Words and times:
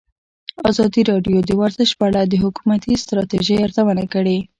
ازادي 0.69 1.01
راډیو 1.11 1.37
د 1.45 1.49
ورزش 1.61 1.89
په 1.99 2.05
اړه 2.09 2.21
د 2.25 2.33
حکومتي 2.43 2.93
ستراتیژۍ 3.03 3.57
ارزونه 3.65 4.03
کړې. 4.13 4.37